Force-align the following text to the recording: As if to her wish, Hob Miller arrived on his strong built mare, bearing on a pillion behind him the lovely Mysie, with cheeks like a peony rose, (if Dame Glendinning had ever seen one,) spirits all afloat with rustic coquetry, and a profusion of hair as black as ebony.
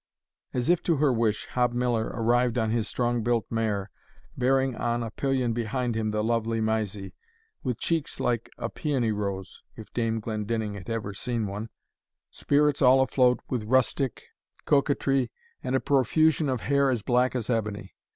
As 0.51 0.71
if 0.71 0.81
to 0.81 0.95
her 0.95 1.13
wish, 1.13 1.45
Hob 1.49 1.73
Miller 1.73 2.07
arrived 2.07 2.57
on 2.57 2.71
his 2.71 2.87
strong 2.87 3.21
built 3.21 3.45
mare, 3.51 3.91
bearing 4.35 4.75
on 4.75 5.03
a 5.03 5.11
pillion 5.11 5.53
behind 5.53 5.93
him 5.93 6.09
the 6.09 6.23
lovely 6.23 6.59
Mysie, 6.59 7.13
with 7.61 7.77
cheeks 7.77 8.19
like 8.19 8.49
a 8.57 8.67
peony 8.67 9.11
rose, 9.11 9.61
(if 9.75 9.93
Dame 9.93 10.19
Glendinning 10.19 10.73
had 10.73 10.89
ever 10.89 11.13
seen 11.13 11.45
one,) 11.45 11.69
spirits 12.31 12.81
all 12.81 13.01
afloat 13.01 13.41
with 13.47 13.65
rustic 13.65 14.23
coquetry, 14.65 15.31
and 15.63 15.75
a 15.75 15.79
profusion 15.79 16.49
of 16.49 16.61
hair 16.61 16.89
as 16.89 17.03
black 17.03 17.35
as 17.35 17.47
ebony. 17.47 17.93